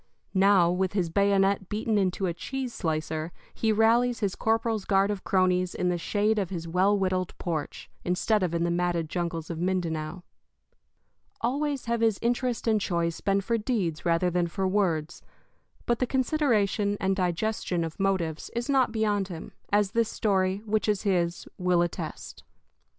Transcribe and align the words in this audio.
Now, 0.33 0.71
with 0.71 0.93
his 0.93 1.11
bayonet 1.11 1.69
beaten 1.69 1.95
into 1.99 2.25
a 2.25 2.33
cheese 2.33 2.73
slicer, 2.73 3.31
he 3.53 3.71
rallies 3.71 4.19
his 4.19 4.33
corporal's 4.33 4.83
guard 4.83 5.11
of 5.11 5.23
cronies 5.23 5.75
in 5.75 5.89
the 5.89 5.97
shade 5.99 6.39
of 6.39 6.49
his 6.49 6.67
well 6.67 6.97
whittled 6.97 7.37
porch, 7.37 7.87
instead 8.03 8.41
of 8.41 8.55
in 8.55 8.63
the 8.63 8.71
matted 8.71 9.09
jungles 9.09 9.51
of 9.51 9.59
Mindanao. 9.59 10.23
Always 11.41 11.85
have 11.85 12.01
his 12.01 12.17
interest 12.19 12.67
and 12.67 12.81
choice 12.81 13.21
been 13.21 13.41
for 13.41 13.59
deeds 13.59 14.03
rather 14.03 14.31
than 14.31 14.47
for 14.47 14.67
words; 14.67 15.21
but 15.85 15.99
the 15.99 16.07
consideration 16.07 16.97
and 16.99 17.15
digestion 17.15 17.83
of 17.83 17.99
motives 17.99 18.49
is 18.55 18.67
not 18.67 18.91
beyond 18.91 19.27
him, 19.27 19.51
as 19.71 19.91
this 19.91 20.09
story, 20.09 20.63
which 20.65 20.89
is 20.89 21.03
his, 21.03 21.45
will 21.59 21.83
attest. 21.83 22.43